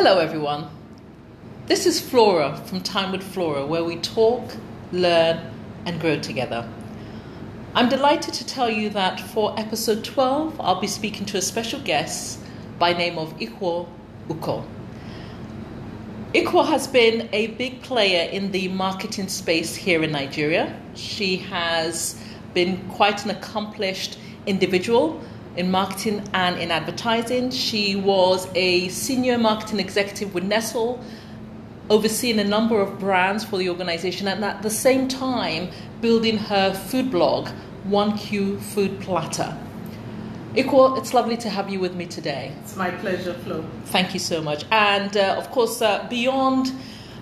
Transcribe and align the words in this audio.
Hello, 0.00 0.18
everyone. 0.20 0.68
This 1.66 1.84
is 1.84 2.00
Flora 2.00 2.56
from 2.66 2.82
Time 2.82 3.10
with 3.10 3.20
Flora, 3.20 3.66
where 3.66 3.82
we 3.82 3.96
talk, 3.96 4.54
learn, 4.92 5.40
and 5.86 6.00
grow 6.00 6.20
together. 6.20 6.68
I'm 7.74 7.88
delighted 7.88 8.32
to 8.34 8.46
tell 8.46 8.70
you 8.70 8.90
that 8.90 9.18
for 9.18 9.58
episode 9.58 10.04
12, 10.04 10.60
I'll 10.60 10.80
be 10.80 10.86
speaking 10.86 11.26
to 11.26 11.38
a 11.38 11.42
special 11.42 11.80
guest 11.80 12.38
by 12.78 12.92
name 12.92 13.18
of 13.18 13.36
Iquo 13.40 13.88
Ukoh. 14.28 14.64
Ikwo 16.32 16.64
has 16.64 16.86
been 16.86 17.28
a 17.32 17.48
big 17.48 17.82
player 17.82 18.30
in 18.30 18.52
the 18.52 18.68
marketing 18.68 19.26
space 19.26 19.74
here 19.74 20.04
in 20.04 20.12
Nigeria. 20.12 20.80
She 20.94 21.38
has 21.38 22.22
been 22.54 22.88
quite 22.88 23.24
an 23.24 23.32
accomplished 23.32 24.16
individual 24.46 25.20
in 25.58 25.70
marketing 25.72 26.22
and 26.32 26.56
in 26.58 26.70
advertising. 26.70 27.50
She 27.50 27.96
was 27.96 28.48
a 28.54 28.88
senior 28.88 29.36
marketing 29.36 29.80
executive 29.80 30.32
with 30.32 30.44
Nestle, 30.44 31.02
overseeing 31.90 32.38
a 32.38 32.44
number 32.44 32.80
of 32.80 32.98
brands 33.00 33.44
for 33.44 33.58
the 33.58 33.68
organization, 33.68 34.28
and 34.28 34.44
at 34.44 34.62
the 34.62 34.70
same 34.70 35.08
time 35.08 35.70
building 36.00 36.38
her 36.38 36.72
food 36.72 37.10
blog, 37.10 37.48
1Q 37.88 38.60
Food 38.60 39.00
Platter. 39.00 39.56
Iquo, 40.54 40.96
it's 40.96 41.12
lovely 41.12 41.36
to 41.36 41.50
have 41.50 41.68
you 41.68 41.80
with 41.80 41.94
me 41.94 42.06
today. 42.06 42.52
It's 42.62 42.76
my 42.76 42.90
pleasure, 42.90 43.34
Flo. 43.34 43.64
Thank 43.86 44.14
you 44.14 44.20
so 44.20 44.40
much. 44.40 44.64
And 44.70 45.16
uh, 45.16 45.34
of 45.36 45.50
course, 45.50 45.82
uh, 45.82 46.06
beyond 46.08 46.72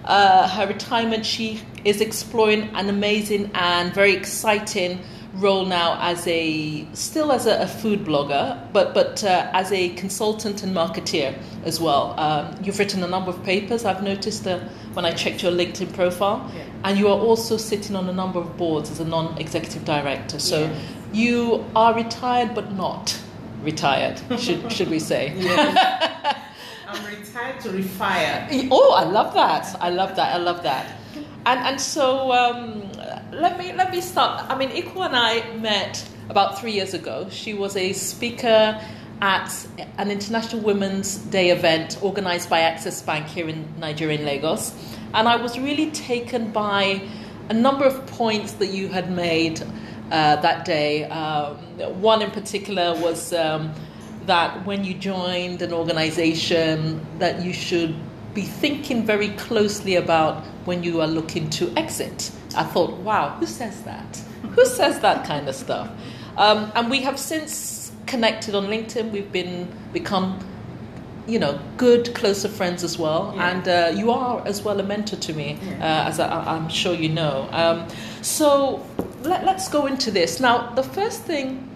uh, 0.06 0.48
her 0.48 0.66
retirement, 0.66 1.24
she 1.26 1.60
is 1.84 2.00
exploring 2.00 2.62
an 2.74 2.88
amazing 2.88 3.50
and 3.54 3.92
very 3.94 4.14
exciting 4.14 5.00
role 5.34 5.66
now 5.66 5.98
as 6.00 6.26
a 6.26 6.86
still 6.94 7.30
as 7.30 7.44
a, 7.46 7.60
a 7.62 7.66
food 7.66 8.04
blogger, 8.06 8.58
but 8.72 8.94
but 8.94 9.22
uh, 9.24 9.50
as 9.52 9.70
a 9.72 9.90
consultant 9.90 10.62
and 10.62 10.74
marketeer 10.74 11.36
as 11.64 11.78
well. 11.80 12.14
Um, 12.18 12.56
you've 12.62 12.78
written 12.78 13.02
a 13.02 13.08
number 13.08 13.30
of 13.30 13.42
papers. 13.44 13.84
I've 13.84 14.02
noticed 14.02 14.46
uh, 14.46 14.58
when 14.94 15.04
I 15.04 15.12
checked 15.12 15.42
your 15.42 15.52
LinkedIn 15.52 15.92
profile, 15.94 16.50
Yeah. 16.56 16.64
and 16.84 16.98
you 16.98 17.08
are 17.08 17.18
also 17.18 17.56
sitting 17.58 17.96
on 17.96 18.08
a 18.08 18.12
number 18.14 18.38
of 18.38 18.56
boards 18.56 18.90
as 18.90 18.98
a 19.00 19.04
non-executive 19.04 19.84
director. 19.84 20.38
So 20.38 20.60
Yes. 20.60 20.82
you 21.12 21.64
are 21.76 21.92
retired, 21.94 22.54
but 22.54 22.72
not 22.72 23.18
retired. 23.62 24.20
Should 24.38 24.72
should 24.72 24.88
we 24.90 24.98
say? 25.00 25.34
Yes. 25.36 26.36
I'm 26.88 27.04
retired 27.04 27.60
to 27.60 27.70
refire. 27.70 28.68
Oh, 28.70 28.94
I 28.94 29.04
love 29.04 29.34
that. 29.34 29.76
I 29.80 29.90
love 29.90 30.14
that. 30.16 30.34
I 30.34 30.38
love 30.38 30.62
that. 30.62 30.96
And 31.44 31.60
and 31.60 31.80
so 31.80 32.32
um, 32.32 32.90
let 33.32 33.58
me 33.58 33.72
let 33.72 33.90
me 33.90 34.00
start. 34.00 34.44
I 34.48 34.56
mean, 34.56 34.70
Iquo 34.70 35.04
and 35.04 35.16
I 35.16 35.56
met 35.56 36.08
about 36.28 36.60
three 36.60 36.72
years 36.72 36.94
ago. 36.94 37.28
She 37.30 37.54
was 37.54 37.76
a 37.76 37.92
speaker 37.92 38.80
at 39.20 39.66
an 39.98 40.10
International 40.10 40.62
Women's 40.62 41.16
Day 41.16 41.50
event 41.50 41.98
organized 42.02 42.50
by 42.50 42.60
Access 42.60 43.00
Bank 43.02 43.26
here 43.26 43.48
in 43.48 43.66
Nigeria, 43.78 44.18
in 44.18 44.26
Lagos, 44.26 44.72
and 45.14 45.28
I 45.28 45.36
was 45.36 45.58
really 45.58 45.90
taken 45.90 46.52
by 46.52 47.02
a 47.48 47.54
number 47.54 47.84
of 47.84 48.06
points 48.06 48.52
that 48.54 48.68
you 48.68 48.88
had 48.88 49.10
made 49.10 49.60
uh, 50.10 50.36
that 50.36 50.64
day. 50.64 51.04
Um, 51.04 51.56
one 52.00 52.22
in 52.22 52.30
particular 52.30 52.94
was. 53.00 53.32
Um, 53.32 53.72
that 54.26 54.66
when 54.66 54.84
you 54.84 54.94
joined 54.94 55.62
an 55.62 55.72
organization 55.72 57.04
that 57.18 57.42
you 57.42 57.52
should 57.52 57.94
be 58.34 58.42
thinking 58.42 59.04
very 59.06 59.30
closely 59.30 59.96
about 59.96 60.44
when 60.66 60.82
you 60.82 61.00
are 61.00 61.06
looking 61.06 61.48
to 61.50 61.72
exit. 61.76 62.30
I 62.54 62.64
thought, 62.64 62.90
wow, 62.98 63.30
who 63.40 63.46
says 63.46 63.82
that? 63.82 64.22
Who 64.54 64.64
says 64.66 65.00
that 65.00 65.26
kind 65.26 65.48
of 65.48 65.54
stuff? 65.54 65.90
Um, 66.36 66.70
and 66.74 66.90
we 66.90 67.00
have 67.02 67.18
since 67.18 67.92
connected 68.06 68.54
on 68.54 68.66
LinkedIn. 68.66 69.10
We've 69.10 69.30
been 69.32 69.68
become, 69.92 70.38
you 71.26 71.38
know, 71.38 71.58
good 71.76 72.14
closer 72.14 72.48
friends 72.48 72.84
as 72.84 72.98
well. 72.98 73.32
Yeah. 73.34 73.50
And 73.50 73.68
uh, 73.68 73.98
you 73.98 74.10
are 74.10 74.46
as 74.46 74.62
well 74.62 74.78
a 74.80 74.82
mentor 74.82 75.16
to 75.16 75.32
me, 75.32 75.58
Yeah. 75.62 76.02
uh, 76.04 76.08
as 76.08 76.20
I, 76.20 76.28
I'm 76.54 76.68
sure 76.68 76.94
you 76.94 77.08
know. 77.08 77.48
Um, 77.52 77.86
so 78.22 78.84
let, 79.22 79.44
let's 79.46 79.68
go 79.68 79.86
into 79.86 80.10
this 80.10 80.40
now. 80.40 80.74
The 80.74 80.82
first 80.82 81.22
thing 81.22 81.68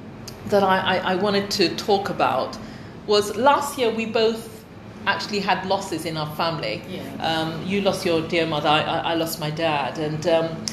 that 0.51 0.63
I, 0.63 0.79
I, 0.79 0.97
I 1.13 1.15
wanted 1.17 1.51
to 1.53 1.75
talk 1.77 2.11
about 2.11 2.59
was 3.07 3.37
last 3.37 3.79
year 3.79 3.91
we 3.91 4.07
both 4.07 4.65
actually 5.07 5.41
had 5.41 5.67
losses 5.67 6.05
in 6.05 6.17
our 6.17 6.33
family. 6.37 6.83
Yeah. 6.89 7.03
Um, 7.25 7.67
you 7.67 7.81
lost 7.81 8.05
your 8.05 8.27
dear 8.27 8.47
mother, 8.47 8.69
I, 8.69 8.83
I, 8.83 9.15
lost 9.15 9.41
my 9.41 9.51
dad. 9.51 9.99
And, 9.99 10.27
um, 10.27 10.65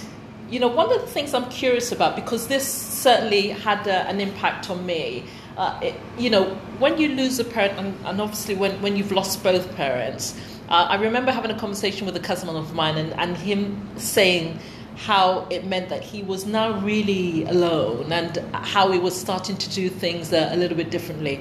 you 0.50 0.60
know, 0.60 0.68
one 0.68 0.92
of 0.92 1.02
the 1.02 1.08
things 1.08 1.34
I'm 1.34 1.50
curious 1.50 1.92
about, 1.92 2.16
because 2.16 2.48
this 2.48 2.68
certainly 2.68 3.50
had 3.50 3.88
a, 3.88 4.08
an 4.08 4.20
impact 4.20 4.70
on 4.70 4.86
me, 4.86 5.24
uh, 5.58 5.80
it, 5.82 5.96
you 6.18 6.30
know, 6.30 6.46
when 6.80 6.98
you 6.98 7.10
lose 7.10 7.40
a 7.40 7.44
parent, 7.44 7.80
and, 7.80 8.06
and 8.06 8.22
obviously 8.22 8.56
when, 8.56 8.80
when 8.82 8.96
you've 8.96 9.12
lost 9.12 9.44
both 9.44 9.74
parents, 9.76 10.36
uh, 10.70 10.88
I 10.90 10.96
remember 10.96 11.32
having 11.32 11.52
a 11.52 11.58
conversation 11.58 12.06
with 12.06 12.16
a 12.18 12.20
cousin 12.20 12.50
of 12.50 12.76
mine 12.76 12.98
and, 12.98 13.14
and 13.14 13.38
him 13.38 13.90
saying, 13.98 14.60
how 14.98 15.48
it 15.52 15.64
meant 15.64 15.90
that 15.90 16.04
he 16.04 16.24
was 16.24 16.46
now 16.46 16.80
really 16.80 17.44
alone 17.46 18.12
and 18.12 18.38
how 18.54 18.92
he 18.92 18.98
was 18.98 19.16
starting 19.16 19.56
to 19.56 19.70
do 19.70 19.90
things 19.90 20.34
a 20.34 20.56
little 20.56 20.76
bit 20.76 20.90
differently. 20.90 21.40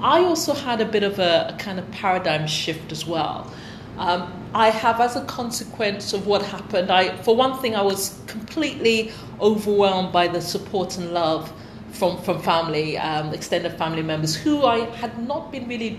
I 0.00 0.20
also 0.24 0.52
had 0.52 0.80
a 0.80 0.84
bit 0.84 1.04
of 1.04 1.18
a, 1.18 1.54
a 1.54 1.56
kind 1.58 1.78
of 1.78 1.90
paradigm 1.92 2.46
shift 2.46 2.90
as 2.90 3.06
well. 3.06 3.50
Um, 3.96 4.30
I 4.52 4.70
have, 4.70 5.00
as 5.00 5.16
a 5.16 5.24
consequence 5.24 6.12
of 6.12 6.26
what 6.26 6.42
happened, 6.42 6.90
I, 6.90 7.16
for 7.22 7.34
one 7.34 7.58
thing, 7.60 7.76
I 7.76 7.82
was 7.82 8.20
completely 8.26 9.12
overwhelmed 9.40 10.12
by 10.12 10.28
the 10.28 10.42
support 10.42 10.98
and 10.98 11.12
love 11.12 11.50
from, 11.92 12.20
from 12.22 12.42
family, 12.42 12.98
um, 12.98 13.32
extended 13.32 13.72
family 13.78 14.02
members 14.02 14.34
who 14.34 14.64
I 14.66 14.80
had 14.96 15.26
not 15.26 15.50
been 15.50 15.66
really 15.66 15.98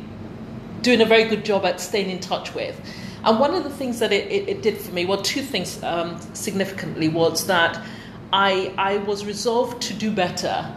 doing 0.81 1.01
a 1.01 1.06
very 1.06 1.23
good 1.23 1.44
job 1.44 1.66
at 1.66 1.79
staying 1.79 2.09
in 2.09 2.19
touch 2.19 2.53
with. 2.53 2.79
And 3.27 3.41
one 3.41 3.53
of 3.53 3.65
the 3.65 3.69
things 3.69 3.99
that 3.99 4.13
it, 4.13 4.31
it, 4.31 4.47
it 4.47 4.61
did 4.61 4.77
for 4.77 4.93
me, 4.93 5.05
well, 5.05 5.21
two 5.21 5.41
things 5.41 5.83
um, 5.83 6.17
significantly, 6.33 7.09
was 7.09 7.45
that 7.47 7.77
I, 8.31 8.73
I 8.77 8.99
was 8.99 9.25
resolved 9.25 9.81
to 9.81 9.93
do 9.93 10.11
better 10.11 10.73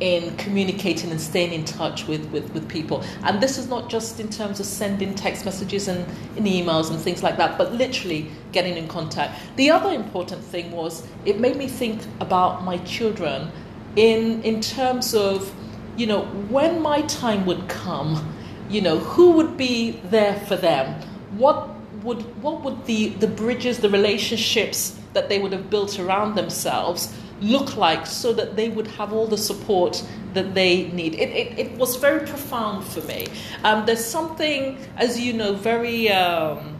in 0.00 0.36
communicating 0.36 1.10
and 1.10 1.18
staying 1.18 1.54
in 1.54 1.64
touch 1.64 2.06
with, 2.06 2.26
with, 2.26 2.52
with 2.52 2.68
people. 2.68 3.02
And 3.22 3.42
this 3.42 3.56
is 3.56 3.70
not 3.70 3.88
just 3.88 4.20
in 4.20 4.28
terms 4.28 4.60
of 4.60 4.66
sending 4.66 5.14
text 5.14 5.46
messages 5.46 5.88
and, 5.88 6.04
and 6.36 6.46
emails 6.46 6.90
and 6.90 7.00
things 7.00 7.22
like 7.22 7.38
that, 7.38 7.56
but 7.56 7.72
literally 7.72 8.28
getting 8.52 8.76
in 8.76 8.88
contact. 8.88 9.40
The 9.56 9.70
other 9.70 9.90
important 9.90 10.44
thing 10.44 10.72
was 10.72 11.02
it 11.24 11.40
made 11.40 11.56
me 11.56 11.66
think 11.66 12.02
about 12.20 12.62
my 12.62 12.76
children 12.78 13.50
in, 13.96 14.42
in 14.42 14.60
terms 14.60 15.14
of, 15.14 15.50
you 15.96 16.06
know, 16.06 16.26
when 16.50 16.82
my 16.82 17.00
time 17.02 17.46
would 17.46 17.66
come, 17.70 18.34
you 18.68 18.82
know, 18.82 18.98
who 18.98 19.30
would 19.30 19.56
be 19.56 19.92
there 20.10 20.38
for 20.40 20.56
them? 20.56 21.00
What 21.38 21.70
would 22.06 22.22
what 22.42 22.62
would 22.62 22.86
the, 22.86 23.08
the 23.08 23.26
bridges, 23.26 23.78
the 23.80 23.90
relationships 23.90 24.98
that 25.12 25.28
they 25.28 25.38
would 25.38 25.52
have 25.52 25.68
built 25.68 25.98
around 25.98 26.36
themselves 26.36 27.12
look 27.40 27.76
like 27.76 28.06
so 28.06 28.32
that 28.32 28.56
they 28.56 28.70
would 28.70 28.86
have 28.86 29.12
all 29.12 29.26
the 29.26 29.36
support 29.36 30.02
that 30.32 30.54
they 30.54 30.88
need? 30.92 31.14
It, 31.14 31.30
it, 31.30 31.58
it 31.58 31.78
was 31.78 31.96
very 31.96 32.26
profound 32.26 32.84
for 32.84 33.02
me. 33.02 33.26
Um, 33.64 33.84
there's 33.84 34.04
something, 34.04 34.78
as 34.96 35.20
you 35.20 35.32
know, 35.32 35.52
very 35.52 36.10
um, 36.10 36.76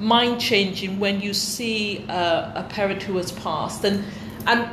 mind 0.00 0.40
changing 0.40 0.98
when 0.98 1.20
you 1.20 1.32
see 1.32 2.04
uh, 2.08 2.60
a 2.62 2.66
parent 2.68 3.02
who 3.02 3.16
has 3.16 3.32
passed. 3.32 3.84
And, 3.84 4.04
and 4.46 4.68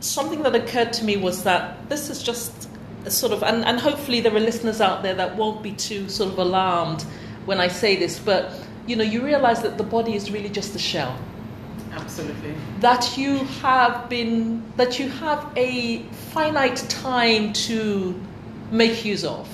something 0.00 0.42
that 0.42 0.54
occurred 0.54 0.92
to 0.94 1.04
me 1.04 1.16
was 1.16 1.44
that 1.44 1.88
this 1.88 2.10
is 2.10 2.22
just 2.22 2.68
sort 3.08 3.32
of, 3.32 3.42
and, 3.42 3.64
and 3.64 3.80
hopefully 3.80 4.20
there 4.20 4.34
are 4.34 4.40
listeners 4.40 4.80
out 4.80 5.02
there 5.02 5.14
that 5.14 5.36
won't 5.36 5.62
be 5.62 5.72
too 5.72 6.08
sort 6.08 6.32
of 6.32 6.38
alarmed 6.38 7.02
when 7.44 7.60
I 7.60 7.68
say 7.68 7.96
this, 7.96 8.18
but 8.18 8.65
you 8.86 8.96
know, 8.96 9.04
you 9.04 9.24
realize 9.24 9.62
that 9.62 9.78
the 9.78 9.84
body 9.84 10.14
is 10.14 10.30
really 10.30 10.48
just 10.48 10.74
a 10.74 10.78
shell. 10.78 11.18
Absolutely. 11.92 12.54
That 12.80 13.16
you 13.16 13.38
have 13.62 14.08
been, 14.08 14.62
that 14.76 14.98
you 14.98 15.08
have 15.08 15.50
a 15.56 16.02
finite 16.32 16.76
time 16.88 17.52
to 17.52 18.20
make 18.70 19.04
use 19.04 19.24
of. 19.24 19.48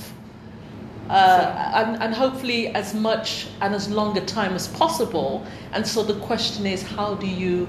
Uh, 1.08 1.72
and, 1.74 2.02
and 2.02 2.14
hopefully 2.14 2.68
as 2.68 2.94
much 2.94 3.48
and 3.60 3.74
as 3.74 3.90
long 3.90 4.16
a 4.16 4.24
time 4.24 4.54
as 4.54 4.68
possible. 4.68 5.46
And 5.72 5.86
so 5.86 6.02
the 6.02 6.18
question 6.20 6.66
is, 6.66 6.82
how 6.82 7.14
do 7.14 7.26
you 7.26 7.68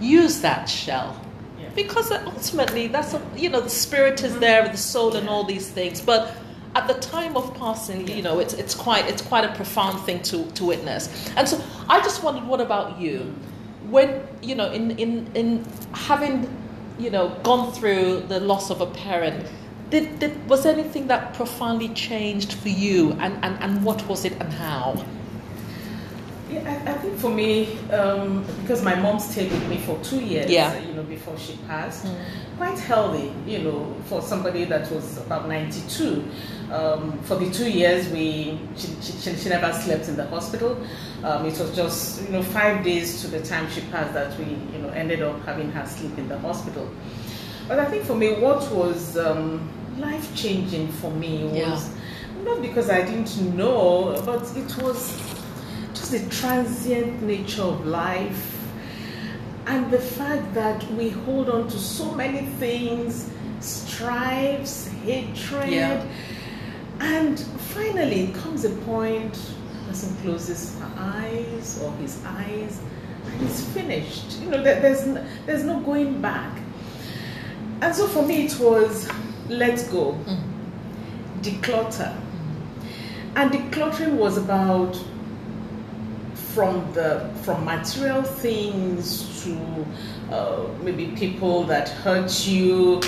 use 0.00 0.40
that 0.40 0.66
shell? 0.68 1.20
Yeah. 1.60 1.68
Because 1.74 2.10
ultimately, 2.10 2.86
that's 2.86 3.14
a, 3.14 3.22
you 3.36 3.50
know 3.50 3.60
the 3.60 3.70
spirit 3.70 4.22
is 4.22 4.38
there, 4.38 4.68
the 4.68 4.76
soul, 4.76 5.16
and 5.16 5.28
all 5.28 5.44
these 5.44 5.68
things. 5.68 6.00
But 6.00 6.34
at 6.78 6.86
the 6.86 6.94
time 6.94 7.36
of 7.36 7.52
passing, 7.54 8.06
you 8.06 8.22
know, 8.22 8.38
it's 8.38 8.54
it's 8.54 8.74
quite 8.74 9.04
it's 9.10 9.22
quite 9.22 9.44
a 9.44 9.52
profound 9.54 9.98
thing 10.06 10.22
to 10.30 10.46
to 10.52 10.64
witness. 10.64 11.02
And 11.36 11.48
so 11.48 11.60
I 11.88 12.00
just 12.00 12.22
wondered, 12.22 12.46
what 12.46 12.60
about 12.60 13.00
you? 13.00 13.34
When 13.90 14.08
you 14.42 14.54
know, 14.54 14.70
in 14.70 14.92
in 14.92 15.12
in 15.34 15.66
having 15.92 16.46
you 16.98 17.10
know 17.10 17.30
gone 17.42 17.72
through 17.72 18.20
the 18.28 18.40
loss 18.40 18.70
of 18.70 18.80
a 18.80 18.86
parent. 18.86 19.46
Did, 19.90 20.18
did, 20.18 20.50
was 20.50 20.66
anything 20.66 21.06
that 21.06 21.32
profoundly 21.32 21.88
changed 21.94 22.52
for 22.52 22.68
you, 22.68 23.12
and, 23.12 23.42
and, 23.42 23.56
and 23.62 23.82
what 23.82 24.06
was 24.06 24.26
it 24.26 24.34
and 24.34 24.52
how? 24.52 25.02
Yeah, 26.50 26.82
I, 26.86 26.92
I 26.92 26.94
think 26.98 27.18
for 27.18 27.28
me, 27.30 27.76
um, 27.90 28.44
because 28.62 28.82
my 28.82 28.94
mom 28.94 29.18
stayed 29.20 29.50
with 29.52 29.68
me 29.68 29.78
for 29.78 29.98
two 30.02 30.20
years, 30.20 30.50
Yeah. 30.50 30.78
you 30.80 30.94
know, 30.94 31.02
before 31.02 31.36
she 31.38 31.58
passed, 31.68 32.06
quite 32.56 32.78
healthy, 32.78 33.32
you 33.46 33.58
know, 33.58 33.94
for 34.06 34.22
somebody 34.22 34.64
that 34.64 34.90
was 34.90 35.18
about 35.18 35.46
92. 35.48 36.24
Um, 36.72 37.18
for 37.22 37.36
the 37.36 37.50
two 37.50 37.70
years, 37.70 38.08
we 38.08 38.58
she, 38.76 38.88
she, 39.02 39.34
she 39.36 39.48
never 39.48 39.72
slept 39.72 40.08
in 40.08 40.16
the 40.16 40.26
hospital. 40.26 40.78
Um, 41.22 41.44
it 41.46 41.58
was 41.58 41.74
just, 41.76 42.22
you 42.22 42.30
know, 42.30 42.42
five 42.42 42.82
days 42.82 43.20
to 43.22 43.28
the 43.28 43.40
time 43.40 43.68
she 43.70 43.82
passed 43.92 44.14
that 44.14 44.38
we, 44.38 44.44
you 44.46 44.78
know, 44.82 44.88
ended 44.90 45.22
up 45.22 45.44
having 45.44 45.70
her 45.72 45.86
sleep 45.86 46.16
in 46.18 46.28
the 46.28 46.38
hospital. 46.38 46.88
But 47.68 47.78
I 47.78 47.84
think 47.86 48.04
for 48.04 48.14
me, 48.14 48.32
what 48.40 48.70
was 48.72 49.18
um, 49.18 49.68
life 49.98 50.34
changing 50.34 50.88
for 50.92 51.10
me 51.10 51.44
was 51.44 51.56
Yeah. 51.56 52.44
not 52.44 52.62
because 52.62 52.88
I 52.88 53.02
didn't 53.02 53.54
know, 53.54 54.20
but 54.24 54.42
it 54.56 54.82
was 54.82 55.12
the 56.10 56.28
transient 56.30 57.22
nature 57.22 57.62
of 57.62 57.86
life 57.86 58.54
and 59.66 59.90
the 59.90 59.98
fact 59.98 60.54
that 60.54 60.82
we 60.92 61.10
hold 61.10 61.50
on 61.50 61.68
to 61.68 61.78
so 61.78 62.10
many 62.12 62.46
things 62.46 63.30
strifes, 63.60 64.88
hatred. 65.04 65.70
Yeah. 65.70 66.06
And 67.00 67.38
finally, 67.38 68.28
comes 68.28 68.64
a 68.64 68.70
point, 68.70 69.38
person 69.86 70.16
closes 70.22 70.78
her 70.78 70.92
eyes 70.96 71.80
or 71.82 71.92
his 71.96 72.24
eyes, 72.24 72.80
and 73.24 73.42
it's 73.42 73.64
finished. 73.70 74.38
You 74.40 74.50
know, 74.50 74.62
there's, 74.62 75.06
no, 75.06 75.24
there's 75.46 75.64
no 75.64 75.80
going 75.80 76.20
back. 76.20 76.60
And 77.80 77.94
so 77.94 78.06
for 78.08 78.26
me, 78.26 78.46
it 78.46 78.58
was 78.58 79.08
let 79.48 79.76
go, 79.90 80.12
mm-hmm. 80.12 81.40
declutter. 81.40 82.12
Mm-hmm. 82.12 83.36
And 83.36 83.50
decluttering 83.52 84.14
was 84.14 84.38
about 84.38 84.98
from 86.58 86.92
the 86.92 87.30
from 87.44 87.64
material 87.64 88.20
things 88.20 89.44
to 89.44 89.86
uh, 90.34 90.66
maybe 90.82 91.06
people 91.14 91.62
that 91.62 91.88
hurt 91.88 92.48
you, 92.48 93.00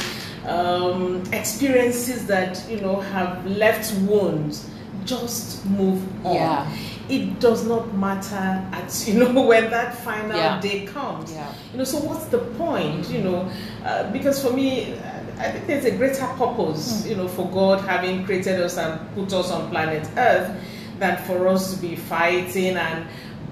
um, 0.47 1.21
experiences 1.33 2.29
that 2.29 2.65
you 2.71 2.81
know 2.81 3.01
have 3.01 3.45
left 3.45 3.93
wounds. 4.03 4.71
Just 5.05 5.67
move 5.67 6.01
on. 6.25 6.35
Yeah. 6.37 6.73
It 7.09 7.41
does 7.41 7.67
not 7.67 7.93
matter 7.97 8.37
at 8.71 9.05
you 9.09 9.15
know 9.19 9.43
when 9.43 9.69
that 9.71 9.97
final 9.97 10.37
Yeah. 10.37 10.61
day 10.61 10.87
comes. 10.87 11.33
Yeah. 11.33 11.53
You 11.73 11.79
know, 11.79 11.85
so 11.85 11.99
what's 11.99 12.27
the 12.27 12.39
point? 12.39 13.11
You 13.11 13.23
know, 13.23 13.51
uh, 13.85 14.13
because 14.13 14.41
for 14.41 14.53
me, 14.53 14.95
I 15.39 15.51
think 15.51 15.67
there's 15.67 15.87
a 15.87 15.97
greater 15.97 16.27
purpose. 16.39 17.05
You 17.05 17.17
know, 17.17 17.27
for 17.27 17.51
God 17.51 17.81
having 17.81 18.25
created 18.25 18.61
us 18.61 18.79
and 18.79 18.93
put 19.17 19.33
us 19.33 19.51
on 19.51 19.71
planet 19.71 20.09
Earth, 20.17 20.55
than 21.01 21.17
for 21.25 21.49
us 21.49 21.75
to 21.75 21.81
be 21.81 21.97
fighting 21.97 22.77
and 22.77 23.07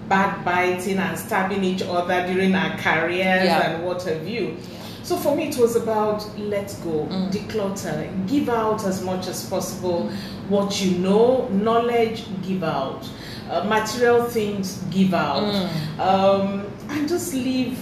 backbiting 0.08 0.98
and 0.98 1.18
stabbing 1.18 1.62
each 1.64 1.82
other 1.82 2.26
during 2.26 2.54
our 2.54 2.76
careers 2.78 3.44
Yeah. 3.44 3.70
and 3.72 3.84
what 3.84 4.02
have 4.04 4.26
you. 4.26 4.56
So 5.02 5.16
for 5.16 5.34
me, 5.34 5.48
it 5.48 5.56
was 5.56 5.74
about 5.76 6.24
let 6.38 6.74
go, 6.84 7.06
declutter, 7.30 8.28
give 8.28 8.48
out 8.48 8.84
as 8.84 9.02
much 9.02 9.26
as 9.26 9.48
possible 9.48 10.10
what 10.48 10.80
you 10.84 10.98
know, 10.98 11.48
knowledge, 11.48 12.24
give 12.46 12.62
out, 12.62 13.08
uh, 13.50 13.64
material 13.64 14.24
things, 14.24 14.82
give 14.90 15.14
out, 15.14 15.54
um, 15.98 16.66
and 16.90 17.08
just 17.08 17.32
leave 17.32 17.78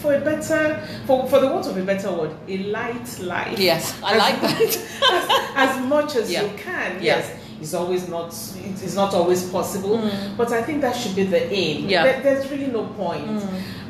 for 0.00 0.14
a 0.14 0.20
better, 0.20 0.80
for, 1.06 1.26
for 1.28 1.38
the 1.40 1.46
want 1.46 1.66
of 1.66 1.76
a 1.76 1.82
better 1.82 2.12
word, 2.12 2.34
a 2.48 2.58
light 2.64 3.18
life. 3.20 3.58
Yes, 3.58 3.96
I 4.02 4.12
As 4.14 4.18
like 4.18 4.40
that. 4.40 4.60
as, 5.56 5.78
as 5.78 5.86
much 5.86 6.16
as 6.16 6.30
Yeah. 6.30 6.42
you 6.42 6.50
can. 6.58 7.02
Yes, 7.02 7.30
it's 7.60 7.74
always 7.74 8.08
not. 8.08 8.28
It 8.64 8.82
is 8.82 8.94
not 8.94 9.14
always 9.14 9.48
possible, 9.50 9.98
but 10.36 10.52
I 10.52 10.62
think 10.62 10.80
that 10.82 10.94
should 10.96 11.14
be 11.16 11.24
the 11.24 11.50
aim. 11.52 11.84
Mm. 11.86 11.90
Yeah. 11.90 12.00
Mm. 12.00 12.04
There- 12.04 12.22
there's 12.22 12.50
really 12.50 12.66
no 12.66 12.84
point. 12.84 13.28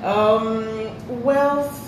Um, 0.02 1.22
wealth. 1.24 1.80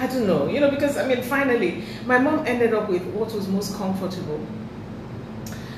I 0.00 0.06
don't 0.06 0.26
know, 0.28 0.46
you 0.46 0.60
know, 0.60 0.70
because 0.70 0.96
I 0.96 1.06
mean, 1.08 1.22
finally, 1.22 1.82
my 2.06 2.18
mom 2.18 2.46
ended 2.46 2.72
up 2.72 2.88
with 2.88 3.02
what 3.06 3.32
was 3.34 3.48
most 3.48 3.76
comfortable. 3.76 4.38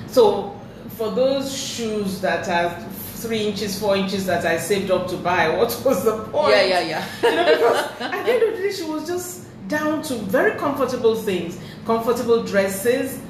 So, 0.09 0.61
for 0.97 1.11
those 1.11 1.57
shoes 1.57 2.21
that 2.21 2.49
are 2.49 2.71
three 3.17 3.47
inches, 3.47 3.79
four 3.79 3.97
inches 3.97 4.27
that 4.27 4.45
I 4.45 4.59
saved 4.59 4.91
up 4.91 5.09
to 5.09 5.17
buy, 5.17 5.49
what 5.57 5.81
was 5.85 6.05
the 6.05 6.19
point? 6.25 6.51
Yeah, 6.55 6.63
yeah, 6.63 6.81
yeah. 6.81 7.05
you 7.23 7.35
know, 7.37 7.45
because 7.45 7.77
at 8.01 8.27
the 8.27 8.33
end 8.33 8.43
of 8.43 8.57
the 8.57 8.63
day, 8.63 8.73
she 8.73 8.85
was 8.85 9.07
just 9.07 9.47
down 9.69 10.03
to 10.03 10.15
very 10.17 10.59
comfortable 10.59 11.15
things, 11.15 11.59
comfortable 11.87 12.43
dresses, 12.43 13.21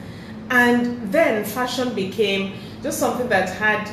and 0.51 1.11
then 1.13 1.45
fashion 1.45 1.95
became 1.95 2.55
just 2.83 2.99
something 2.99 3.29
that 3.29 3.49
had 3.51 3.89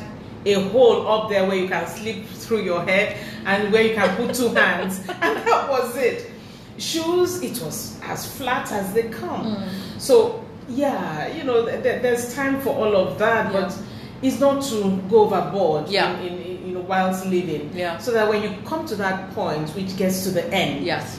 a 0.46 0.54
hole 0.70 1.06
up 1.08 1.28
there 1.28 1.46
where 1.46 1.56
you 1.56 1.68
can 1.68 1.86
slip 1.86 2.24
through 2.26 2.62
your 2.62 2.82
head 2.84 3.16
and 3.44 3.72
where 3.72 3.82
you 3.82 3.94
can 3.94 4.14
put 4.16 4.34
two 4.34 4.48
hands, 4.54 4.98
and 5.08 5.36
that 5.46 5.68
was 5.68 5.96
it. 5.96 6.30
Shoes, 6.78 7.42
it 7.42 7.60
was 7.62 7.98
as 8.04 8.36
flat 8.36 8.70
as 8.72 8.92
they 8.92 9.08
come. 9.08 9.56
Hmm. 9.56 9.98
So 9.98 10.44
yeah, 10.68 11.26
you 11.34 11.44
know, 11.44 11.64
th- 11.66 11.82
th- 11.82 12.02
there's 12.02 12.34
time 12.34 12.60
for 12.60 12.70
all 12.70 12.94
of 12.96 13.18
that, 13.18 13.52
Yeah. 13.52 13.60
but 13.60 13.78
it's 14.22 14.38
not 14.38 14.62
to 14.64 14.96
go 15.10 15.24
overboard 15.24 15.88
Yeah. 15.88 16.18
in, 16.20 16.34
in, 16.34 16.38
in, 16.42 16.66
you 16.68 16.74
know, 16.74 16.80
whilst 16.80 17.24
living. 17.26 17.70
Yeah. 17.74 17.98
So 17.98 18.12
that 18.12 18.28
when 18.28 18.42
you 18.42 18.54
come 18.66 18.86
to 18.86 18.94
that 18.96 19.32
point, 19.34 19.70
which 19.70 19.96
gets 19.96 20.24
to 20.24 20.30
the 20.30 20.46
end, 20.52 20.84
Yes. 20.84 21.18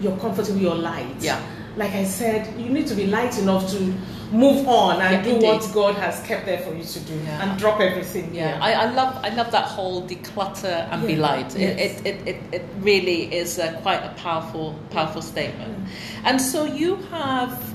you're 0.00 0.16
comfortable, 0.18 0.58
you're 0.60 0.74
light. 0.74 1.16
Yeah. 1.20 1.40
Like 1.76 1.92
I 1.92 2.04
said, 2.04 2.58
you 2.58 2.68
need 2.70 2.86
to 2.86 2.94
be 2.94 3.06
light 3.08 3.38
enough 3.38 3.68
to 3.72 3.92
move 4.32 4.68
on 4.68 5.00
and 5.00 5.14
Yeah, 5.14 5.22
do 5.22 5.30
indeed. 5.34 5.46
what 5.46 5.70
God 5.72 5.94
has 5.96 6.20
kept 6.26 6.44
there 6.46 6.58
for 6.58 6.74
you 6.74 6.84
to 6.84 7.00
do 7.00 7.14
Yeah. 7.14 7.42
and 7.42 7.58
drop 7.58 7.80
everything. 7.80 8.34
Yeah. 8.34 8.58
I, 8.60 8.72
I 8.72 8.92
love 8.92 9.16
I 9.24 9.30
love 9.30 9.50
that 9.52 9.64
whole 9.64 10.02
declutter 10.06 10.88
and 10.92 11.06
be 11.06 11.16
light. 11.16 11.54
It, 11.56 11.60
yes. 11.60 12.00
it, 12.00 12.06
it, 12.06 12.28
it, 12.28 12.36
it 12.52 12.64
really 12.80 13.34
is 13.34 13.58
a, 13.58 13.72
quite 13.82 14.02
a 14.04 14.12
powerful 14.16 14.74
powerful 14.90 15.22
statement. 15.22 15.88
And 16.24 16.40
so 16.40 16.64
you 16.64 16.96
have 17.10 17.74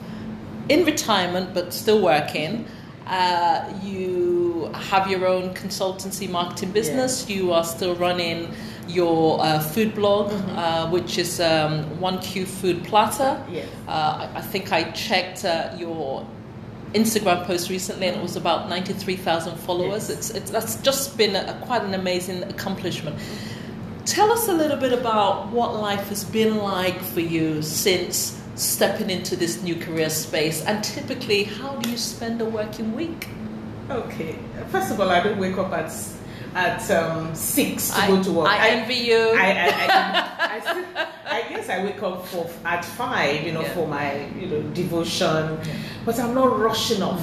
in 0.69 0.85
retirement 0.85 1.53
but 1.53 1.73
still 1.73 2.01
working. 2.01 2.65
Uh, 3.07 3.65
you 3.83 4.71
have 4.73 5.09
your 5.11 5.27
own 5.27 5.53
consultancy 5.53 6.29
marketing 6.29 6.71
business. 6.71 7.29
You 7.29 7.51
are 7.51 7.65
still 7.65 7.95
running 7.95 8.53
your 8.87 9.41
uh, 9.41 9.59
food 9.59 9.93
blog, 9.93 10.31
uh, 10.31 10.87
which 10.89 11.17
is 11.17 11.39
um, 11.41 11.99
One 11.99 12.19
Q 12.19 12.45
Food 12.45 12.83
Platter. 12.85 13.43
Yes. 13.51 13.67
Uh, 13.87 14.29
I, 14.33 14.37
I 14.37 14.41
think 14.41 14.71
I 14.71 14.83
checked 14.91 15.43
uh, 15.43 15.75
your 15.77 16.25
Instagram 16.93 17.45
post 17.45 17.69
recently, 17.69 18.07
and 18.07 18.17
it 18.17 18.21
was 18.21 18.35
about 18.35 18.69
ninety-three 18.69 19.17
thousand 19.17 19.57
followers. 19.57 20.09
Yes. 20.09 20.17
It's, 20.17 20.29
it's 20.31 20.51
that's 20.51 20.75
just 20.81 21.17
been 21.17 21.35
a, 21.35 21.59
quite 21.65 21.83
an 21.83 21.93
amazing 21.93 22.43
accomplishment. 22.43 23.17
Tell 24.05 24.31
us 24.31 24.47
a 24.47 24.53
little 24.53 24.77
bit 24.77 24.93
about 24.93 25.49
what 25.49 25.75
life 25.75 26.09
has 26.09 26.23
been 26.23 26.57
like 26.57 26.99
for 27.01 27.21
you 27.21 27.61
since 27.61 28.39
stepping 28.55 29.09
into 29.09 29.35
this 29.35 29.63
new 29.63 29.75
career 29.75 30.09
space, 30.09 30.63
and 30.65 30.83
typically, 30.83 31.45
how 31.45 31.75
do 31.77 31.89
you 31.89 31.97
spend 31.97 32.41
a 32.41 32.45
working 32.45 32.95
week? 32.95 33.29
Okay. 33.89 34.37
First 34.69 34.91
of 34.91 34.99
all, 34.99 35.09
I 35.09 35.21
don't 35.21 35.39
wake 35.39 35.57
up 35.57 35.71
at 35.71 35.91
at 36.55 36.89
um, 36.91 37.33
six 37.33 37.89
to 37.89 38.01
I, 38.01 38.07
go 38.07 38.23
to 38.23 38.31
work. 38.31 38.49
I 38.49 38.69
envy 38.69 38.95
you. 38.95 39.31
I, 39.35 39.51
I, 39.51 39.67
I, 40.39 40.61
I, 40.97 41.07
still, 41.63 41.81
I 41.81 41.83
wake 41.85 42.01
up 42.03 42.25
for 42.27 42.49
at 42.65 42.83
five, 42.85 43.43
you 43.43 43.51
know, 43.53 43.61
Yeah. 43.61 43.73
for 43.73 43.87
my 43.87 44.25
you 44.39 44.47
know 44.47 44.61
devotion, 44.73 45.57
but 46.05 46.19
I'm 46.19 46.33
not 46.33 46.59
rushing 46.59 47.01
off. 47.01 47.21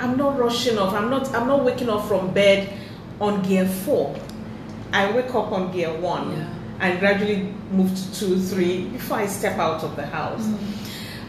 I'm 0.00 0.16
not 0.16 0.38
rushing 0.38 0.78
off. 0.78 0.94
I'm 0.94 1.10
not. 1.10 1.32
I'm 1.34 1.46
not 1.46 1.64
waking 1.64 1.88
up 1.90 2.06
from 2.06 2.32
bed 2.32 2.68
on 3.20 3.42
gear 3.42 3.66
four. 3.66 4.14
I 4.92 5.10
wake 5.12 5.34
up 5.34 5.52
on 5.52 5.72
gear 5.72 5.92
one 5.98 6.32
Yeah. 6.32 6.44
and 6.88 6.98
gradually 7.00 7.54
move 7.70 7.90
to 7.94 8.14
two, 8.18 8.38
three 8.40 8.84
before 8.88 9.18
I 9.18 9.26
step 9.26 9.58
out 9.58 9.82
of 9.84 9.96
the 9.96 10.04
house. 10.06 10.46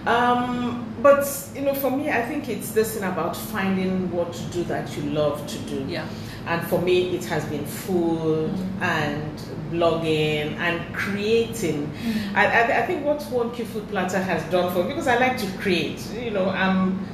Um, 0.05 0.85
but 1.01 1.25
you 1.55 1.61
know, 1.61 1.73
for 1.73 1.89
me, 1.91 2.09
I 2.09 2.21
think 2.23 2.49
it's 2.49 2.71
this 2.71 2.93
thing 2.95 3.03
about 3.03 3.35
finding 3.37 4.11
what 4.11 4.33
to 4.33 4.43
do 4.45 4.63
that 4.65 4.95
you 4.97 5.03
love 5.11 5.45
to 5.47 5.57
do. 5.59 5.85
Yeah. 5.87 6.05
And 6.45 6.67
for 6.67 6.81
me, 6.81 7.15
it 7.15 7.23
has 7.25 7.45
been 7.45 7.65
food 7.65 8.51
and 8.81 9.37
blogging 9.71 10.55
and 10.57 10.93
creating. 10.93 11.91
I, 12.35 12.45
I, 12.45 12.83
I 12.83 12.85
think 12.85 13.05
what 13.05 13.21
One 13.23 13.51
Q 13.51 13.65
Food 13.65 13.87
Platter 13.89 14.21
has 14.21 14.43
done 14.51 14.73
for 14.73 14.83
me, 14.83 14.89
because 14.89 15.07
I 15.07 15.17
like 15.17 15.37
to 15.37 15.47
create, 15.59 16.05
you 16.13 16.31
know, 16.31 16.49
I'm 16.49 17.05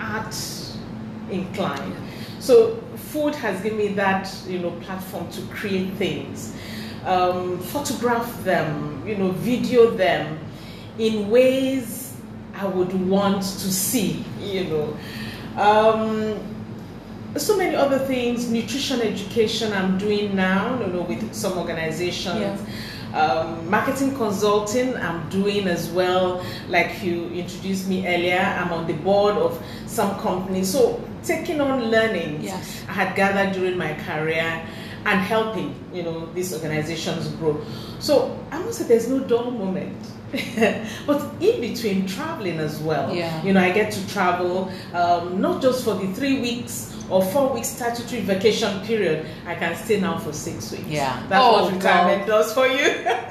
art 0.00 0.34
inclined. 1.30 1.94
So 2.38 2.76
food 2.96 3.34
has 3.34 3.60
given 3.62 3.78
me 3.78 3.88
that, 3.88 4.34
you 4.46 4.58
know, 4.58 4.70
platform 4.80 5.30
to 5.32 5.42
create 5.48 5.92
things, 5.94 6.54
um, 7.04 7.58
photograph 7.58 8.44
them, 8.44 9.06
you 9.06 9.16
know, 9.16 9.30
video 9.32 9.90
them 9.90 10.38
in 10.98 11.28
ways 11.28 12.16
I 12.54 12.66
would 12.66 12.92
want 13.08 13.42
to 13.42 13.72
see, 13.72 14.24
you 14.40 14.64
know. 14.64 14.96
Um, 15.56 16.38
so 17.36 17.56
many 17.56 17.76
other 17.76 17.98
things, 17.98 18.50
nutrition 18.50 19.00
education 19.00 19.72
I'm 19.72 19.98
doing 19.98 20.34
now, 20.34 20.80
you 20.80 20.86
know, 20.88 21.02
with 21.02 21.32
some 21.34 21.56
organizations. 21.58 22.60
Um, 23.12 23.68
marketing 23.68 24.14
consulting 24.14 24.94
I'm 24.96 25.28
doing 25.30 25.66
as 25.66 25.88
well. 25.90 26.44
Like 26.68 27.02
you 27.02 27.26
introduced 27.30 27.88
me 27.88 28.06
earlier, 28.06 28.38
I'm 28.38 28.72
on 28.72 28.86
the 28.86 28.92
board 28.94 29.36
of 29.36 29.60
some 29.86 30.16
companies. 30.20 30.70
So 30.72 31.02
taking 31.24 31.60
on 31.60 31.90
learnings 31.90 32.44
Yes. 32.44 32.84
I 32.88 32.92
had 32.92 33.16
gathered 33.16 33.52
during 33.54 33.76
my 33.76 33.94
career 33.94 34.64
and 35.06 35.20
helping, 35.20 35.74
you 35.92 36.02
know, 36.04 36.26
these 36.34 36.52
organizations 36.54 37.28
grow. 37.28 37.60
So 37.98 38.38
I 38.52 38.58
must 38.62 38.78
say 38.78 38.84
there's 38.84 39.08
no 39.08 39.18
dull 39.20 39.50
moment. 39.50 39.96
but 41.06 41.20
in 41.40 41.60
between 41.60 42.06
traveling 42.06 42.60
as 42.60 42.78
well, 42.78 43.12
Yeah. 43.12 43.42
you 43.42 43.52
know, 43.52 43.60
I 43.60 43.72
get 43.72 43.90
to 43.92 44.08
travel 44.08 44.70
um, 44.94 45.40
not 45.40 45.60
just 45.62 45.82
for 45.84 45.94
the 45.94 46.12
three 46.14 46.40
weeks 46.40 46.94
or 47.10 47.22
four 47.24 47.52
weeks 47.52 47.68
statutory 47.68 48.22
vacation 48.22 48.80
period. 48.82 49.26
I 49.46 49.54
can 49.54 49.74
stay 49.76 50.00
now 50.00 50.18
for 50.18 50.32
six 50.32 50.70
weeks. 50.72 50.84
Yeah. 50.86 51.22
that's 51.28 51.42
Oh, 51.44 51.64
what 51.64 51.72
retirement 51.74 52.26
does 52.26 52.52
for 52.54 52.66
you. 52.66 52.86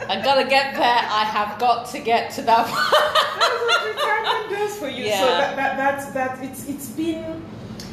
I 0.10 0.22
gotta 0.24 0.48
get 0.50 0.76
there. 0.76 0.84
I 1.22 1.24
have 1.24 1.58
got 1.60 1.88
to 1.92 2.00
get 2.00 2.32
to 2.32 2.42
that. 2.44 2.66
that's 2.68 3.66
what 3.66 3.96
retirement 3.96 4.50
does 4.60 4.78
for 4.78 4.90
you. 4.90 5.06
Yeah. 5.06 5.20
So 5.20 5.26
Yeah. 5.28 5.38
that, 5.40 5.56
that 5.56 5.78
that's 5.78 6.06
that 6.12 6.44
it's 6.44 6.68
it's 6.68 6.90
been 6.90 7.42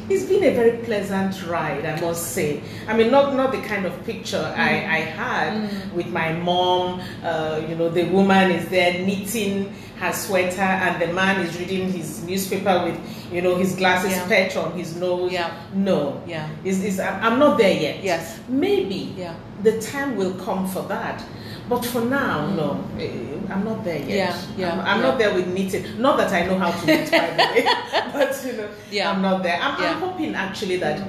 it's 0.09 0.25
been 0.25 0.43
a 0.43 0.53
very 0.53 0.77
pleasant 0.83 1.45
ride, 1.47 1.85
I 1.85 1.99
must 1.99 2.31
say. 2.33 2.61
I 2.87 2.95
mean, 2.95 3.11
not 3.11 3.35
not 3.35 3.51
the 3.51 3.61
kind 3.61 3.85
of 3.85 3.93
picture 4.05 4.53
I, 4.55 4.69
I 4.69 4.99
had 5.01 5.93
with 5.93 6.07
my 6.07 6.33
mom. 6.33 7.01
Uh, 7.23 7.61
you 7.67 7.75
know, 7.75 7.89
the 7.89 8.05
woman 8.05 8.51
is 8.51 8.67
there 8.69 8.93
knitting 9.05 9.73
her 9.99 10.13
sweater, 10.13 10.61
and 10.61 11.01
the 11.01 11.11
man 11.13 11.41
is 11.45 11.57
reading 11.59 11.91
his 11.91 12.23
newspaper 12.23 12.83
with, 12.85 13.33
you 13.33 13.41
know, 13.41 13.55
his 13.55 13.75
glasses 13.75 14.11
Yeah. 14.11 14.27
perched 14.27 14.55
on 14.57 14.71
his 14.77 14.95
nose. 14.95 15.31
Yeah. 15.31 15.51
No. 15.73 16.21
Yeah. 16.27 16.47
Is 16.63 16.83
is 16.83 16.99
I'm 16.99 17.23
I'm 17.33 17.39
not 17.39 17.57
there 17.57 17.73
yet. 17.73 18.03
Yes. 18.03 18.39
Maybe 18.47 19.13
Yeah. 19.17 19.33
the 19.63 19.81
time 19.81 20.15
will 20.15 20.33
come 20.35 20.67
for 20.67 20.83
that. 20.83 21.23
But 21.69 21.85
for 21.85 22.01
now, 22.01 22.47
no, 22.55 22.83
eh, 22.99 23.09
I'm 23.49 23.63
not 23.65 23.83
there 23.83 23.99
yet. 23.99 24.09
Yeah, 24.09 24.41
yeah, 24.57 24.71
I'm, 24.73 24.79
I'm 24.79 24.99
yeah. 25.01 25.07
not 25.07 25.17
there 25.17 25.33
with 25.33 25.47
knitting. 25.47 26.01
Not 26.01 26.17
that 26.17 26.31
I 26.31 26.45
know 26.45 26.57
how 26.57 26.71
to 26.71 26.85
knit, 26.85 27.11
by 27.11 27.29
the 27.31 27.37
way, 27.43 27.65
but 28.13 28.41
you 28.45 28.53
know, 28.53 28.69
Yeah. 28.91 29.11
I'm 29.11 29.21
not 29.21 29.43
there. 29.43 29.59
I'm, 29.61 29.81
Yeah. 29.81 29.91
I'm 29.91 29.99
hoping 29.99 30.33
actually 30.35 30.77
that 30.77 31.05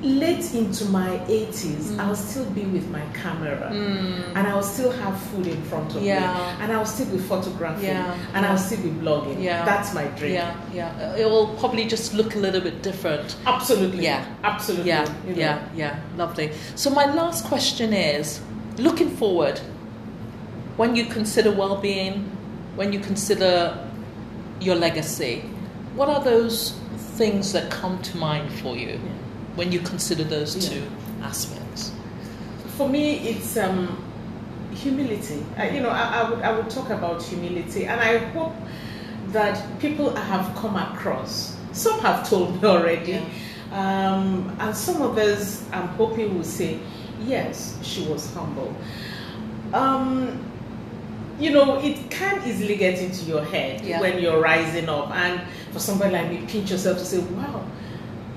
late 0.00 0.54
into 0.54 0.84
my 0.86 1.18
80s, 1.26 1.90
Mm. 1.90 1.98
I'll 1.98 2.14
still 2.14 2.44
be 2.50 2.62
with 2.66 2.88
my 2.90 3.02
camera, 3.14 3.68
and 4.36 4.46
I'll 4.46 4.62
still 4.62 4.92
have 4.92 5.20
food 5.20 5.48
in 5.48 5.60
front 5.64 5.92
of 5.96 6.02
Yeah. 6.02 6.20
me, 6.34 6.62
and 6.62 6.72
I'll 6.72 6.86
still 6.86 7.06
be 7.06 7.18
photographing, 7.18 7.96
and. 8.34 8.46
I'll 8.46 8.56
still 8.56 8.80
be 8.80 8.90
blogging. 8.90 9.42
Yeah. 9.42 9.64
That's 9.64 9.92
my 9.94 10.04
dream. 10.18 10.34
Yeah, 10.34 10.54
yeah. 10.72 11.16
It 11.16 11.28
will 11.28 11.48
probably 11.58 11.84
just 11.84 12.14
look 12.14 12.36
a 12.36 12.38
little 12.38 12.60
bit 12.60 12.80
different. 12.84 13.34
Absolutely. 13.44 14.04
Yeah. 14.04 14.24
Absolutely. 14.44 14.86
Yeah, 14.88 15.04
you 15.26 15.32
know. 15.34 15.40
yeah, 15.40 15.58
yeah. 15.74 15.98
Lovely. 16.16 16.52
So 16.76 16.90
my 16.90 17.12
last 17.12 17.44
question 17.46 17.92
is, 17.92 18.40
looking 18.78 19.10
forward, 19.10 19.58
when 20.76 20.94
you 20.96 21.06
consider 21.06 21.50
well-being, 21.50 22.24
when 22.76 22.92
you 22.92 23.00
consider 23.00 23.76
your 24.60 24.76
legacy, 24.76 25.40
what 25.94 26.08
are 26.08 26.22
those 26.22 26.72
things 27.16 27.52
that 27.52 27.70
come 27.70 28.00
to 28.02 28.16
mind 28.16 28.52
for 28.52 28.76
you 28.76 28.98
when 29.56 29.72
you 29.72 29.80
consider 29.80 30.22
those 30.24 30.54
Yeah. 30.56 30.70
two 30.70 30.82
aspects? 31.22 31.92
For 32.76 32.88
me, 32.88 33.18
it's 33.18 33.56
um, 33.56 33.98
humility. 34.72 35.44
I, 35.56 35.70
you 35.70 35.80
know, 35.80 35.88
I, 35.88 36.20
I 36.20 36.30
would 36.30 36.42
I 36.42 36.56
would 36.56 36.70
talk 36.70 36.90
about 36.90 37.22
humility, 37.22 37.86
and 37.86 38.00
I 38.00 38.18
hope 38.32 38.54
that 39.32 39.60
people 39.80 40.14
have 40.14 40.54
come 40.56 40.76
across. 40.76 41.56
Some 41.72 41.98
have 42.00 42.28
told 42.28 42.62
me 42.62 42.68
already, 42.68 43.16
um, 43.72 44.56
and 44.60 44.76
some 44.76 45.02
others 45.02 45.64
I'm 45.72 45.88
hoping 45.98 46.36
will 46.36 46.44
say, 46.44 46.78
yes, 47.26 47.78
she 47.82 48.06
was 48.06 48.32
humble. 48.34 48.74
Um, 49.72 50.44
you 51.38 51.50
know, 51.50 51.78
it 51.78 52.10
can 52.10 52.42
easily 52.48 52.76
get 52.76 52.98
into 53.00 53.24
your 53.26 53.44
head 53.44 53.82
Yeah. 53.82 54.00
when 54.00 54.18
you're 54.18 54.40
rising 54.40 54.88
up, 54.88 55.14
and 55.14 55.40
for 55.72 55.78
somebody 55.78 56.12
like 56.12 56.30
me, 56.30 56.44
pinch 56.48 56.70
yourself 56.70 56.98
to 56.98 57.04
say, 57.04 57.18
wow, 57.18 57.64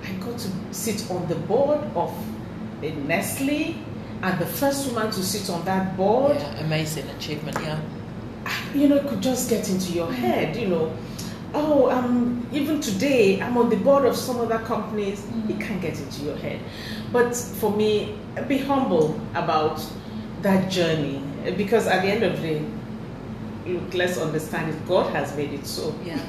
I 0.04 0.12
got 0.24 0.38
to 0.38 0.50
sit 0.72 1.10
on 1.10 1.28
the 1.28 1.36
board 1.36 1.80
of 1.96 2.14
a 2.84 2.92
Nestle, 2.92 3.76
and 4.22 4.40
the 4.40 4.46
first 4.46 4.88
woman 4.92 5.10
to 5.12 5.24
sit 5.24 5.50
on 5.50 5.66
that 5.66 5.98
board. 5.98 6.36
Yeah, 6.36 6.60
amazing 6.60 7.08
achievement. 7.18 7.58
Yeah, 7.62 7.80
You 8.76 8.88
know, 8.88 8.98
it 8.98 9.08
could 9.08 9.22
just 9.22 9.50
get 9.50 9.68
into 9.70 9.94
your 9.94 10.12
head. 10.12 10.56
You 10.56 10.68
know, 10.68 10.94
oh, 11.54 11.90
um, 11.90 12.48
even 12.52 12.80
today 12.82 13.42
I'm 13.42 13.58
on 13.58 13.70
the 13.70 13.78
board 13.78 14.06
of 14.06 14.16
some 14.16 14.40
other 14.40 14.60
companies. 14.60 15.26
It 15.50 15.60
can 15.60 15.80
get 15.80 16.00
into 16.00 16.24
your 16.24 16.38
head, 16.38 16.60
but 17.12 17.36
for 17.36 17.72
me, 17.72 18.18
be 18.48 18.58
humble 18.58 19.20
about 19.36 19.84
that 20.42 20.72
journey 20.72 21.22
because 21.58 21.88
at 21.88 22.02
the 22.04 22.08
end 22.08 22.24
of 22.24 22.42
the 22.42 22.48
day, 22.48 22.66
look, 23.66 23.94
let's 23.94 24.18
understand 24.18 24.74
it. 24.74 24.88
God 24.88 25.12
has 25.14 25.36
made 25.36 25.54
it 25.54 25.66
so. 25.66 25.94
Yeah. 26.04 26.20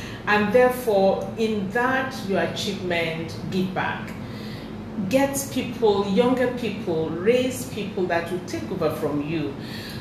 and 0.26 0.52
therefore, 0.52 1.28
in 1.38 1.70
that 1.70 2.16
your 2.28 2.40
achievement, 2.40 3.36
give 3.50 3.72
back. 3.74 4.12
Get 5.08 5.48
people, 5.52 6.06
younger 6.08 6.48
people, 6.58 7.08
raise 7.10 7.66
people 7.72 8.04
that 8.06 8.30
will 8.30 8.40
take 8.46 8.70
over 8.70 8.90
from 8.96 9.26
you, 9.26 9.54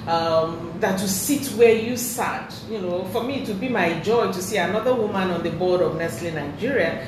um, 0.08 0.74
that 0.80 1.00
will 1.00 1.08
sit 1.08 1.48
where 1.58 1.76
you 1.76 1.96
sat. 1.98 2.54
You 2.70 2.80
know, 2.80 3.06
for 3.06 3.24
me, 3.24 3.42
it 3.42 3.48
would 3.48 3.60
be 3.60 3.70
my 3.70 4.00
joy 4.00 4.32
to 4.32 4.42
see 4.42 4.58
another 4.58 4.94
woman 4.94 5.30
on 5.32 5.44
the 5.44 5.52
board 5.52 5.82
of 5.82 5.98
Nestle 5.98 6.32
Nigeria. 6.32 7.06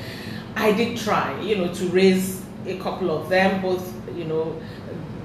I 0.56 0.72
did 0.72 0.98
try, 0.98 1.40
you 1.40 1.56
know, 1.56 1.72
to 1.74 1.86
raise 1.88 2.42
a 2.66 2.78
couple 2.78 3.10
of 3.10 3.28
them, 3.28 3.60
both, 3.60 3.92
you 4.16 4.24
know, 4.24 4.60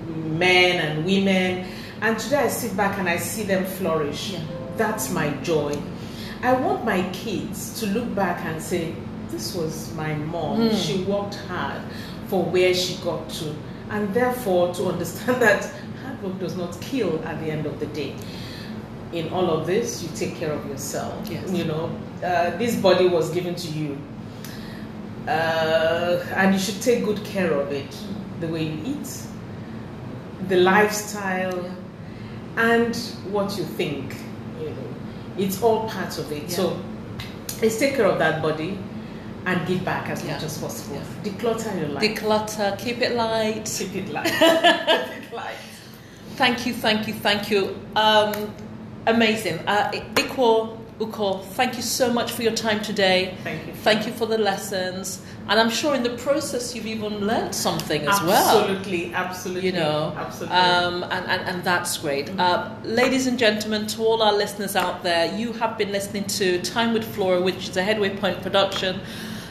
men 0.08 0.84
and 0.86 1.06
women. 1.06 1.68
And 2.02 2.18
today 2.18 2.38
I 2.38 2.48
sit 2.48 2.76
back 2.76 2.98
and 2.98 3.08
I 3.08 3.18
see 3.18 3.44
them 3.44 3.66
flourish. 3.66 4.32
Yeah. 4.32 4.40
That's 4.78 5.12
my 5.12 5.30
joy. 5.44 5.78
I 6.42 6.54
want 6.54 6.86
my 6.86 7.08
kids 7.12 7.80
to 7.82 7.88
look 7.88 8.14
back 8.16 8.44
and 8.46 8.62
say, 8.62 8.96
This 9.30 9.54
was 9.54 9.94
my 9.94 10.16
mom. 10.16 10.70
Hmm. 10.70 10.76
She 10.76 11.04
worked 11.04 11.36
hard 11.36 11.82
for 12.28 12.44
where 12.44 12.74
she 12.74 12.96
got 13.04 13.30
to. 13.30 13.54
And 13.90 14.14
therefore, 14.14 14.74
to 14.76 14.86
understand 14.88 15.42
that 15.42 15.72
work 16.22 16.40
does 16.40 16.56
not 16.58 16.80
kill 16.82 17.24
at 17.26 17.40
the 17.40 17.52
end 17.52 17.66
of 17.66 17.80
the 17.80 17.86
day. 17.88 18.16
In 19.14 19.30
all 19.34 19.50
of 19.50 19.66
this, 19.66 20.04
you 20.04 20.10
take 20.16 20.36
care 20.36 20.52
of 20.52 20.66
yourself. 20.68 21.28
Yes. 21.30 21.52
You 21.52 21.66
know, 21.66 21.92
uh, 22.24 22.56
this 22.58 22.76
body 22.76 23.08
was 23.08 23.30
given 23.32 23.56
to 23.56 23.68
you. 23.70 23.98
Uh, 25.28 26.24
and 26.36 26.54
you 26.54 26.60
should 26.60 26.82
take 26.82 27.04
good 27.06 27.24
care 27.26 27.54
of 27.54 27.72
it. 27.72 27.96
The 28.40 28.48
way 28.48 28.64
you 28.64 28.82
eat, 28.86 29.22
the 30.48 30.58
lifestyle, 30.58 31.70
and 32.58 32.96
what 33.32 33.58
you 33.58 33.64
think. 33.64 34.16
You 34.60 34.70
know, 34.70 34.96
it's 35.38 35.62
all 35.62 35.88
part 35.90 36.18
of 36.18 36.32
it. 36.32 36.44
Yeah. 36.44 36.56
So 36.56 36.82
let's 37.62 37.78
take 37.80 37.96
care 37.96 38.06
of 38.06 38.18
that 38.20 38.42
body 38.42 38.78
and 39.46 39.68
give 39.68 39.84
back 39.86 40.10
as 40.10 40.24
Yeah. 40.24 40.34
much 40.34 40.44
as 40.44 40.58
possible. 40.58 40.96
Yeah. 40.98 41.32
Declutter 41.32 41.80
your 41.80 41.90
life. 41.90 42.04
declutter, 42.04 42.78
keep 42.78 43.02
it 43.02 43.16
light. 43.16 43.66
Keep 43.78 43.96
it 43.96 44.10
light. 44.10 44.26
Keep 44.40 44.42
it 45.24 45.34
light. 45.34 45.56
Thank 46.40 46.66
you, 46.66 46.74
thank 46.74 47.06
you, 47.06 47.14
thank 47.16 47.52
you. 47.52 47.78
Um, 47.98 48.56
amazing. 49.08 49.60
Uh, 49.68 49.92
Iquo, 50.16 50.78
Ukoh, 50.98 51.44
thank 51.44 51.76
you 51.76 51.82
so 51.82 52.14
much 52.14 52.32
for 52.32 52.44
your 52.44 52.54
time 52.54 52.82
today. 52.82 53.36
Thank 53.44 53.68
you. 53.68 53.74
Thank 53.74 54.08
you 54.08 54.14
for 54.14 54.26
the 54.26 54.38
lessons. 54.38 55.22
And 55.50 55.60
I'm 55.60 55.70
sure 55.70 55.96
in 55.96 56.04
the 56.04 56.16
process 56.16 56.74
you've 56.74 56.86
even 56.86 57.28
learned 57.28 57.54
something 57.54 58.08
as 58.08 58.22
well. 58.22 58.62
Absolutely, 58.62 59.14
absolutely. 59.14 59.66
You 59.66 59.74
know, 59.74 60.14
absolutely. 60.16 60.56
um, 60.56 61.04
and, 61.04 61.26
and, 61.28 61.42
and 61.42 61.64
that's 61.66 61.98
great. 61.98 62.30
Uh, 62.40 62.74
ladies 62.86 63.28
and 63.28 63.38
gentlemen, 63.38 63.86
to 63.88 64.02
all 64.04 64.22
our 64.22 64.34
listeners 64.34 64.78
out 64.78 65.04
there, 65.04 65.36
you 65.36 65.52
have 65.52 65.78
been 65.78 65.92
listening 65.92 66.24
to 66.40 66.62
Time 66.62 66.94
with 66.94 67.04
Flora, 67.16 67.42
which 67.42 67.68
is 67.68 67.76
a 67.76 67.84
Headway 67.84 68.16
Point 68.16 68.42
production. 68.42 69.02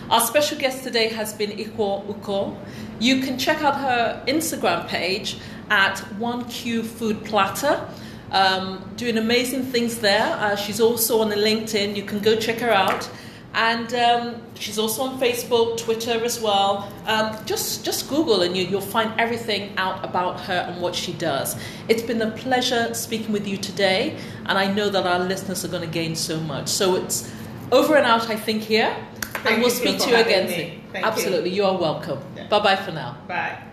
Our 0.09 0.23
special 0.23 0.57
guest 0.57 0.85
today 0.85 1.09
has 1.09 1.35
been 1.35 1.51
Iquo 1.51 2.07
Ukoh. 2.07 2.57
You 2.99 3.21
can 3.21 3.39
check 3.39 3.63
out 3.63 3.77
her 3.77 4.25
Instagram 4.27 4.89
page 4.89 5.37
at 5.71 5.97
1Q 6.19 6.85
Food 6.85 7.25
Platter. 7.25 7.89
Um, 8.31 8.91
doing 8.97 9.17
amazing 9.17 9.63
things 9.63 9.99
there. 9.99 10.35
Uh, 10.37 10.55
she's 10.57 10.81
also 10.81 11.21
on 11.21 11.31
the 11.31 11.37
LinkedIn. 11.37 11.97
You 11.97 12.03
can 12.03 12.19
go 12.19 12.37
check 12.37 12.59
her 12.59 12.71
out. 12.71 13.09
And 13.55 13.93
um, 13.95 14.43
she's 14.55 14.79
also 14.79 15.03
on 15.03 15.19
Facebook, 15.19 15.79
Twitter 15.79 16.23
as 16.23 16.41
well. 16.41 16.93
Um, 17.07 17.35
just 17.47 17.85
just 17.85 18.09
Google 18.09 18.43
and 18.43 18.57
you, 18.57 18.65
you'll 18.65 18.81
find 18.81 19.19
everything 19.19 19.73
out 19.79 20.05
about 20.05 20.39
her 20.41 20.67
and 20.69 20.83
what 20.83 20.95
she 20.95 21.15
does. 21.15 21.57
It's 21.89 22.03
been 22.03 22.21
a 22.21 22.31
pleasure 22.31 22.93
speaking 22.93 23.33
with 23.33 23.49
you 23.49 23.57
today, 23.57 24.19
and 24.47 24.59
I 24.59 24.73
know 24.73 24.91
that 24.91 25.07
our 25.07 25.19
listeners 25.21 25.65
are 25.65 25.69
going 25.69 25.83
to 25.83 25.89
gain 25.93 26.15
so 26.15 26.39
much. 26.41 26.69
So 26.69 26.97
it's 26.97 27.33
over 27.73 27.97
and 27.97 28.07
out, 28.07 28.29
I 28.29 28.37
think, 28.37 28.63
here. 28.63 28.95
Thank 29.23 29.47
and 29.55 29.63
we'll 29.63 29.71
speak 29.71 29.99
to 30.01 30.11
you 30.11 30.17
again 30.17 30.49
soon. 30.49 30.83
Thank 30.93 31.05
you. 31.05 31.11
Absolutely, 31.11 31.51
you 31.51 31.65
are 31.65 31.77
welcome. 31.77 32.21
Yeah. 32.37 32.49
Bye 32.49 32.61
bye 32.61 32.77
for 32.77 32.93
now. 32.93 33.17
Bye. 33.27 33.68